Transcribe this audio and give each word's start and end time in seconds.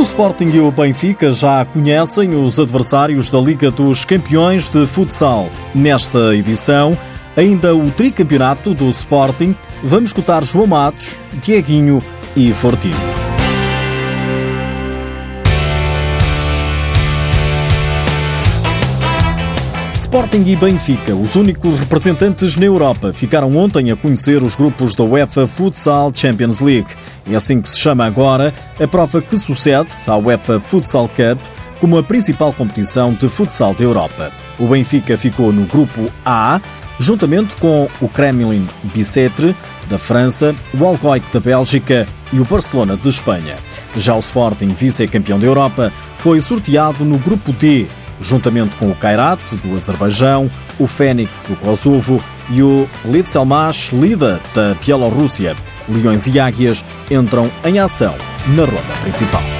O 0.00 0.02
Sporting 0.02 0.48
e 0.54 0.60
o 0.60 0.72
Benfica 0.72 1.30
já 1.30 1.62
conhecem 1.62 2.34
os 2.34 2.58
adversários 2.58 3.28
da 3.28 3.38
Liga 3.38 3.70
dos 3.70 4.02
Campeões 4.02 4.70
de 4.70 4.86
Futsal. 4.86 5.50
Nesta 5.74 6.34
edição, 6.34 6.96
ainda 7.36 7.76
o 7.76 7.90
tricampeonato 7.90 8.72
do 8.72 8.88
Sporting, 8.88 9.54
vamos 9.84 10.08
escutar 10.08 10.42
João 10.42 10.66
Matos, 10.66 11.18
Dieguinho 11.34 12.02
e 12.34 12.50
Fortino. 12.50 13.29
Sporting 20.10 20.42
e 20.44 20.56
Benfica, 20.56 21.14
os 21.14 21.36
únicos 21.36 21.78
representantes 21.78 22.56
na 22.56 22.66
Europa, 22.66 23.12
ficaram 23.12 23.56
ontem 23.56 23.92
a 23.92 23.96
conhecer 23.96 24.42
os 24.42 24.56
grupos 24.56 24.92
da 24.92 25.04
UEFA 25.04 25.46
Futsal 25.46 26.10
Champions 26.12 26.58
League. 26.58 26.88
É 27.30 27.36
assim 27.36 27.60
que 27.60 27.68
se 27.68 27.78
chama 27.78 28.04
agora 28.04 28.52
a 28.82 28.88
prova 28.88 29.22
que 29.22 29.38
sucede 29.38 29.92
à 30.08 30.16
UEFA 30.16 30.58
Futsal 30.58 31.08
Cup 31.08 31.40
como 31.78 31.96
a 31.96 32.02
principal 32.02 32.52
competição 32.52 33.12
de 33.14 33.28
futsal 33.28 33.72
da 33.72 33.84
Europa. 33.84 34.32
O 34.58 34.66
Benfica 34.66 35.16
ficou 35.16 35.52
no 35.52 35.64
grupo 35.64 36.10
A, 36.26 36.60
juntamente 36.98 37.54
com 37.54 37.88
o 38.00 38.08
Kremlin 38.08 38.66
Bicêtre 38.92 39.54
da 39.88 39.96
França, 39.96 40.56
o 40.76 40.84
Alcoit 40.84 41.24
da 41.32 41.38
Bélgica 41.38 42.04
e 42.32 42.40
o 42.40 42.44
Barcelona 42.44 42.96
de 42.96 43.08
Espanha. 43.08 43.54
Já 43.96 44.16
o 44.16 44.18
Sporting, 44.18 44.68
vice-campeão 44.70 45.38
da 45.38 45.46
Europa, 45.46 45.92
foi 46.16 46.40
sorteado 46.40 47.04
no 47.04 47.16
grupo 47.18 47.52
D, 47.52 47.86
juntamente 48.20 48.76
com 48.76 48.90
o 48.90 48.94
Kairat, 48.94 49.40
do 49.56 49.74
Azerbaijão, 49.74 50.50
o 50.78 50.86
Fênix, 50.86 51.44
do 51.44 51.56
Kosovo 51.56 52.22
e 52.50 52.62
o 52.62 52.88
Litselmash 53.04 53.92
Lida, 53.92 54.40
da 54.54 54.74
Bielorrússia. 54.74 55.56
Leões 55.88 56.26
e 56.26 56.38
Águias 56.38 56.84
entram 57.10 57.50
em 57.64 57.78
ação 57.78 58.14
na 58.46 58.64
ronda 58.64 59.00
principal. 59.02 59.59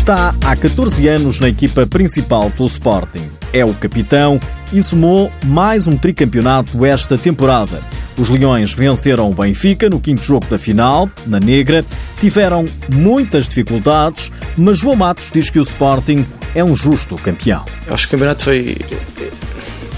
Está 0.00 0.34
há 0.42 0.56
14 0.56 1.06
anos 1.08 1.40
na 1.40 1.50
equipa 1.50 1.86
principal 1.86 2.48
do 2.48 2.64
Sporting. 2.64 3.30
É 3.52 3.66
o 3.66 3.74
capitão 3.74 4.40
e 4.72 4.82
somou 4.82 5.30
mais 5.44 5.86
um 5.86 5.94
tricampeonato 5.94 6.86
esta 6.86 7.18
temporada. 7.18 7.82
Os 8.16 8.30
Leões 8.30 8.72
venceram 8.72 9.28
o 9.28 9.34
Benfica 9.34 9.90
no 9.90 10.00
quinto 10.00 10.22
jogo 10.22 10.46
da 10.46 10.58
final, 10.58 11.08
na 11.26 11.38
Negra. 11.38 11.84
Tiveram 12.18 12.64
muitas 12.90 13.46
dificuldades, 13.46 14.32
mas 14.56 14.78
João 14.78 14.96
Matos 14.96 15.30
diz 15.30 15.50
que 15.50 15.58
o 15.58 15.62
Sporting 15.62 16.26
é 16.54 16.64
um 16.64 16.74
justo 16.74 17.14
campeão. 17.16 17.62
Acho 17.86 18.08
que 18.08 18.14
o 18.14 18.18
campeonato 18.18 18.44
foi. 18.44 18.78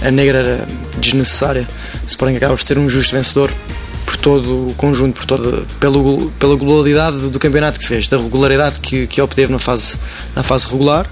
A 0.02 0.10
Negra 0.10 0.38
era 0.38 0.68
desnecessária. 0.98 1.64
O 2.02 2.06
Sporting 2.08 2.38
acaba 2.38 2.56
por 2.56 2.62
ser 2.62 2.76
um 2.76 2.88
justo 2.88 3.14
vencedor 3.14 3.52
por 4.04 4.16
todo 4.16 4.68
o 4.68 4.74
conjunto, 4.74 5.20
por 5.20 5.26
toda, 5.26 5.62
pelo, 5.80 6.30
pela 6.38 6.56
globalidade 6.56 7.30
do 7.30 7.38
campeonato 7.38 7.78
que 7.78 7.86
fez, 7.86 8.08
da 8.08 8.16
regularidade 8.16 8.80
que, 8.80 9.06
que 9.06 9.20
obteve 9.20 9.52
na 9.52 9.58
fase, 9.58 9.98
na 10.34 10.42
fase 10.42 10.68
regular 10.68 11.08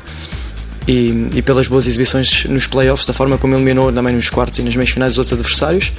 e, 0.86 1.28
e, 1.34 1.42
pelas 1.42 1.68
boas 1.68 1.86
exibições 1.86 2.44
nos 2.46 2.66
playoffs, 2.66 3.06
da 3.06 3.12
forma 3.12 3.38
como 3.38 3.54
eliminou 3.54 3.92
também 3.92 4.14
nos 4.14 4.28
quartos 4.30 4.58
e 4.58 4.62
nas 4.62 4.74
meias 4.74 4.90
finais 4.90 5.12
os 5.12 5.18
outros 5.18 5.32
adversários. 5.32 5.92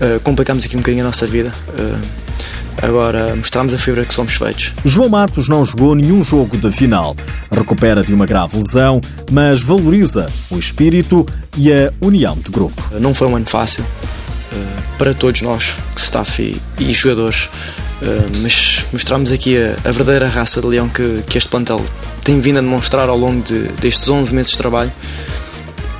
Uh, 0.00 0.20
complicamos 0.20 0.64
aqui 0.64 0.76
um 0.76 0.80
bocadinho 0.80 1.04
a 1.04 1.06
nossa 1.06 1.26
vida. 1.26 1.52
Uh, 1.70 1.98
agora 2.82 3.34
mostramos 3.34 3.72
a 3.72 3.78
fibra 3.78 4.04
que 4.04 4.12
somos 4.12 4.34
feitos. 4.34 4.72
João 4.84 5.08
Matos 5.08 5.48
não 5.48 5.64
jogou 5.64 5.94
nenhum 5.94 6.22
jogo 6.24 6.56
de 6.56 6.70
final. 6.70 7.16
Recupera 7.50 8.02
de 8.02 8.12
uma 8.12 8.26
grave 8.26 8.56
lesão, 8.56 9.00
mas 9.30 9.60
valoriza 9.62 10.30
o 10.50 10.58
espírito 10.58 11.24
e 11.56 11.72
a 11.72 11.92
união 12.00 12.36
de 12.36 12.50
grupo. 12.50 12.82
Não 13.00 13.14
foi 13.14 13.28
um 13.28 13.36
ano 13.36 13.46
fácil 13.46 13.84
para 14.98 15.14
todos 15.14 15.42
nós, 15.42 15.76
staff 15.96 16.42
e, 16.42 16.60
e 16.82 16.92
jogadores. 16.92 17.48
Uh, 18.02 18.42
mas 18.42 18.84
mostramos 18.92 19.32
aqui 19.32 19.56
a, 19.56 19.76
a, 19.88 19.90
verdadeira 19.90 20.28
raça 20.28 20.60
de 20.60 20.66
leão 20.66 20.86
que, 20.86 21.22
que 21.26 21.38
este 21.38 21.48
plantel 21.48 21.82
tem 22.22 22.38
vindo 22.38 22.58
a 22.58 22.60
demonstrar 22.60 23.08
ao 23.08 23.16
longo 23.16 23.42
de, 23.42 23.68
destes 23.80 24.06
11 24.08 24.34
meses 24.34 24.52
de 24.52 24.58
trabalho, 24.58 24.92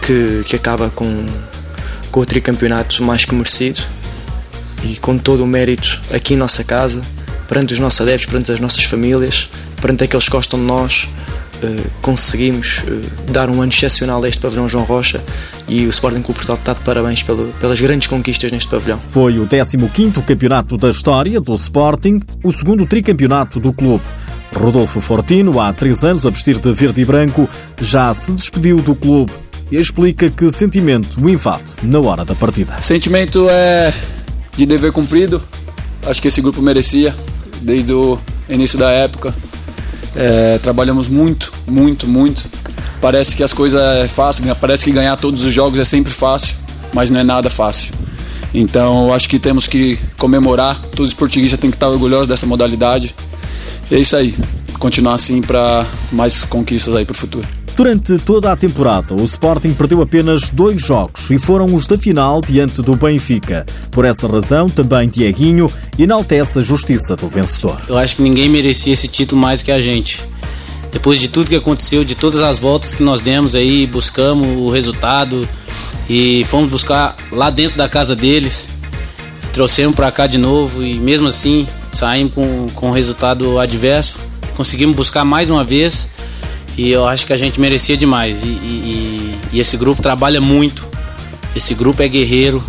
que, 0.02 0.42
que 0.46 0.56
acaba 0.56 0.90
com, 0.90 1.26
com 2.10 2.20
o 2.20 2.26
tricampeonato 2.26 3.02
mais 3.02 3.24
que 3.24 3.34
merecido 3.34 3.80
e 4.82 4.96
com 4.98 5.16
todo 5.16 5.42
o 5.42 5.46
mérito 5.46 6.00
aqui 6.12 6.34
em 6.34 6.36
nossa 6.36 6.62
casa, 6.62 7.02
perante 7.48 7.72
os 7.72 7.78
nossos 7.78 8.00
adeptos, 8.00 8.26
perante 8.26 8.52
as 8.52 8.60
nossas 8.60 8.84
famílias, 8.84 9.48
perante 9.80 10.04
aqueles 10.04 10.26
que 10.26 10.30
gostam 10.30 10.58
de 10.60 10.66
nós, 10.66 11.08
conseguimos 12.02 12.78
uh, 12.78 13.32
dar 13.32 13.48
um 13.48 13.60
ano 13.62 13.72
excepcional 13.72 14.22
a 14.22 14.28
este 14.28 14.40
pavilhão 14.40 14.68
João 14.68 14.84
Rocha 14.84 15.22
e 15.68 15.84
o 15.86 15.88
Sporting 15.88 16.22
Clube 16.22 16.34
Portugal 16.34 16.56
está 16.56 16.72
de 16.72 16.80
parabéns 16.80 17.22
pelo, 17.22 17.52
pelas 17.60 17.80
grandes 17.80 18.06
conquistas 18.08 18.52
neste 18.52 18.68
pavilhão. 18.68 19.00
Foi 19.08 19.38
o 19.38 19.46
15º 19.46 20.24
campeonato 20.24 20.76
da 20.76 20.88
história 20.88 21.40
do 21.40 21.54
Sporting, 21.54 22.20
o 22.42 22.52
segundo 22.52 22.86
tricampeonato 22.86 23.58
do 23.58 23.72
clube. 23.72 24.04
Rodolfo 24.54 25.00
Fortino, 25.00 25.60
há 25.60 25.72
três 25.72 26.04
anos 26.04 26.24
a 26.24 26.30
vestir 26.30 26.58
de 26.58 26.72
verde 26.72 27.02
e 27.02 27.04
branco, 27.04 27.48
já 27.80 28.12
se 28.14 28.32
despediu 28.32 28.76
do 28.76 28.94
clube 28.94 29.32
e 29.70 29.76
explica 29.76 30.30
que 30.30 30.48
sentimento 30.48 31.20
o 31.20 31.28
invade 31.28 31.64
na 31.82 32.00
hora 32.00 32.24
da 32.24 32.34
partida. 32.34 32.80
Sentimento 32.80 33.48
é 33.50 33.92
de 34.56 34.64
dever 34.64 34.92
cumprido. 34.92 35.42
Acho 36.06 36.22
que 36.22 36.28
esse 36.28 36.40
grupo 36.40 36.62
merecia 36.62 37.14
desde 37.60 37.92
o 37.92 38.18
início 38.48 38.78
da 38.78 38.90
época. 38.90 39.34
É, 40.16 40.58
trabalhamos 40.58 41.08
muito, 41.08 41.52
muito, 41.66 42.06
muito. 42.06 42.46
Parece 43.00 43.36
que 43.36 43.44
as 43.44 43.52
coisas 43.52 43.80
é 43.80 44.08
fácil, 44.08 44.44
parece 44.56 44.84
que 44.84 44.90
ganhar 44.90 45.16
todos 45.16 45.44
os 45.44 45.52
jogos 45.52 45.78
é 45.78 45.84
sempre 45.84 46.12
fácil, 46.12 46.56
mas 46.92 47.10
não 47.10 47.20
é 47.20 47.24
nada 47.24 47.50
fácil. 47.50 47.92
Então, 48.54 49.12
acho 49.12 49.28
que 49.28 49.38
temos 49.38 49.68
que 49.68 49.98
comemorar. 50.16 50.80
Todo 50.94 51.06
esportista 51.06 51.58
tem 51.58 51.70
que 51.70 51.76
estar 51.76 51.88
orgulhoso 51.88 52.26
dessa 52.26 52.46
modalidade. 52.46 53.14
E 53.90 53.94
é 53.94 53.98
isso 53.98 54.16
aí. 54.16 54.34
Continuar 54.78 55.14
assim 55.14 55.42
para 55.42 55.86
mais 56.10 56.44
conquistas 56.44 56.94
aí 56.94 57.04
para 57.04 57.12
o 57.12 57.16
futuro. 57.16 57.46
Durante 57.76 58.16
toda 58.16 58.50
a 58.50 58.56
temporada, 58.56 59.14
o 59.14 59.22
Sporting 59.22 59.74
perdeu 59.74 60.00
apenas 60.00 60.48
dois 60.48 60.80
jogos 60.80 61.30
e 61.30 61.38
foram 61.38 61.66
os 61.74 61.86
da 61.86 61.98
final 61.98 62.40
diante 62.40 62.80
do 62.80 62.96
Benfica. 62.96 63.66
Por 63.90 64.06
essa 64.06 64.26
razão, 64.26 64.66
também 64.66 65.10
Dieguinho 65.10 65.70
enaltece 65.98 66.58
a 66.58 66.62
justiça 66.62 67.14
do 67.14 67.28
vencedor. 67.28 67.78
Eu 67.86 67.98
acho 67.98 68.16
que 68.16 68.22
ninguém 68.22 68.48
merecia 68.48 68.94
esse 68.94 69.08
título 69.08 69.42
mais 69.42 69.62
que 69.62 69.70
a 69.70 69.78
gente. 69.78 70.22
Depois 70.90 71.20
de 71.20 71.28
tudo 71.28 71.50
que 71.50 71.56
aconteceu, 71.56 72.02
de 72.02 72.14
todas 72.14 72.40
as 72.40 72.58
voltas 72.58 72.94
que 72.94 73.02
nós 73.02 73.20
demos 73.20 73.54
aí, 73.54 73.86
buscamos 73.86 74.56
o 74.56 74.70
resultado 74.70 75.46
e 76.08 76.46
fomos 76.46 76.70
buscar 76.70 77.14
lá 77.30 77.50
dentro 77.50 77.76
da 77.76 77.90
casa 77.90 78.16
deles, 78.16 78.70
trouxemos 79.52 79.94
para 79.94 80.10
cá 80.10 80.26
de 80.26 80.38
novo 80.38 80.82
e 80.82 80.94
mesmo 80.94 81.26
assim 81.26 81.66
saímos 81.92 82.32
com, 82.32 82.70
com 82.74 82.90
resultado 82.90 83.58
adverso. 83.58 84.18
Conseguimos 84.56 84.96
buscar 84.96 85.26
mais 85.26 85.50
uma 85.50 85.62
vez 85.62 86.08
e 86.76 86.90
eu 86.90 87.06
acho 87.06 87.26
que 87.26 87.32
a 87.32 87.36
gente 87.36 87.60
merecia 87.60 87.96
demais. 87.96 88.44
E, 88.44 88.48
e, 88.48 89.38
e 89.52 89.60
esse 89.60 89.76
grupo 89.76 90.02
trabalha 90.02 90.40
muito, 90.40 90.88
esse 91.54 91.74
grupo 91.74 92.02
é 92.02 92.08
guerreiro 92.08 92.62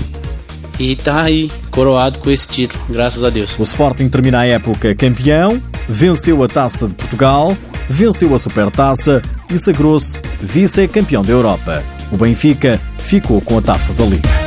e 0.80 0.96
tá 0.96 1.24
aí 1.24 1.52
coroado 1.72 2.20
com 2.20 2.30
esse 2.30 2.48
título, 2.48 2.84
graças 2.90 3.24
a 3.24 3.30
Deus. 3.30 3.58
O 3.60 3.64
Sporting 3.64 4.10
termina 4.10 4.40
a 4.40 4.46
época 4.46 4.96
campeão, 4.96 5.62
venceu 5.88 6.44
a 6.44 6.48
Taça 6.48 6.88
de 6.88 6.94
Portugal, 6.94 7.58
venceu 7.90 8.34
a 8.34 8.40
Supertaça 8.40 9.22
e 9.54 9.60
sagrou-se 9.60 10.20
vice-campeão 10.42 11.24
da 11.24 11.32
Europa. 11.32 11.84
O 12.12 12.18
Benfica 12.18 12.80
ficou 12.98 13.42
com 13.42 13.58
a 13.58 13.62
Taça 13.62 13.94
da 13.94 14.06
Liga. 14.06 14.47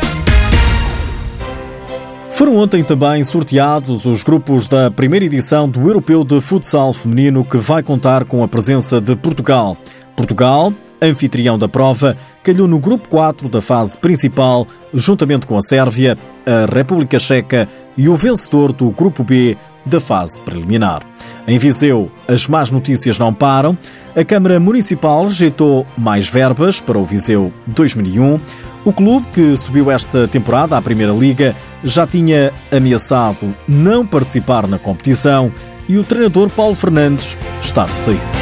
Foram 2.40 2.56
ontem 2.56 2.82
também 2.82 3.22
sorteados 3.22 4.06
os 4.06 4.24
grupos 4.24 4.66
da 4.66 4.90
primeira 4.90 5.26
edição 5.26 5.68
do 5.68 5.86
Europeu 5.86 6.24
de 6.24 6.40
Futsal 6.40 6.90
Feminino, 6.90 7.44
que 7.44 7.58
vai 7.58 7.82
contar 7.82 8.24
com 8.24 8.42
a 8.42 8.48
presença 8.48 8.98
de 8.98 9.14
Portugal. 9.14 9.76
Portugal, 10.16 10.72
anfitrião 11.02 11.58
da 11.58 11.69
prova, 11.69 12.16
calhou 12.42 12.66
no 12.66 12.78
grupo 12.78 13.10
4 13.10 13.46
da 13.46 13.60
fase 13.60 13.98
principal, 13.98 14.66
juntamente 14.94 15.46
com 15.46 15.54
a 15.54 15.60
Sérvia, 15.60 16.16
a 16.46 16.75
República 16.75 17.19
Checa 17.19 17.69
e 17.94 18.08
o 18.08 18.16
vencedor 18.16 18.72
do 18.72 18.90
grupo 18.90 19.22
B 19.22 19.54
da 19.84 20.00
fase 20.00 20.40
preliminar. 20.40 21.02
Em 21.46 21.58
Viseu, 21.58 22.10
as 22.26 22.48
más 22.48 22.70
notícias 22.70 23.19
não 23.19 23.34
param. 23.34 23.76
A 24.16 24.25
Câmara 24.25 24.58
Municipal 24.58 25.25
rejeitou 25.25 25.86
mais 25.96 26.26
verbas 26.26 26.81
para 26.81 26.98
o 26.98 27.04
Viseu 27.04 27.52
2001. 27.66 28.40
O 28.85 28.93
clube, 28.93 29.27
que 29.29 29.56
subiu 29.56 29.91
esta 29.91 30.27
temporada 30.27 30.77
à 30.77 30.82
Primeira 30.82 31.12
Liga, 31.12 31.55
já 31.85 32.06
tinha 32.06 32.53
ameaçado 32.73 33.55
não 33.69 34.06
participar 34.06 34.67
na 34.67 34.79
competição 34.79 35.53
e 35.88 35.99
o 35.99 36.05
treinador 36.05 36.49
Paulo 36.50 36.75
Fernandes 36.75 37.37
está 37.61 37.85
de 37.85 37.99
saída. 37.99 38.39